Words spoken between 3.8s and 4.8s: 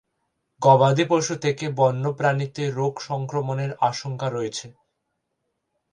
আশঙ্কা রয়েছে।